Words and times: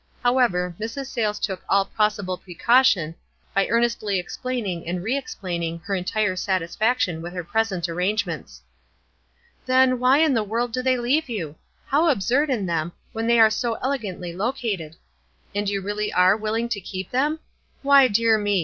However, 0.23 0.75
Mrs. 0.79 1.05
Sayles 1.11 1.37
took 1.37 1.61
all 1.69 1.85
possible 1.85 2.35
precaution 2.35 3.13
by 3.53 3.67
earnestly 3.67 4.17
explaining 4.17 4.87
and 4.87 5.03
re 5.03 5.15
explaining 5.15 5.77
her 5.85 5.93
en 5.93 6.03
tire 6.05 6.35
satisfaction 6.35 7.21
with 7.21 7.33
her 7.33 7.43
present 7.43 7.87
arrangements. 7.87 8.63
"Then, 9.67 9.99
why 9.99 10.17
in 10.17 10.33
the 10.33 10.43
world 10.43 10.73
do 10.73 10.81
they 10.81 10.97
leave 10.97 11.29
you? 11.29 11.55
How 11.85 12.09
absurd 12.09 12.49
in 12.49 12.65
them, 12.65 12.93
when 13.13 13.27
they 13.27 13.39
are 13.39 13.51
so 13.51 13.75
elegant 13.75 14.19
ly 14.19 14.31
located! 14.31 14.95
And 15.53 15.69
you 15.69 15.81
really 15.81 16.11
are 16.11 16.35
willing 16.35 16.67
to 16.69 16.81
keep 16.81 17.11
them? 17.11 17.39
Why, 17.83 18.07
dear 18.07 18.39
me 18.39 18.59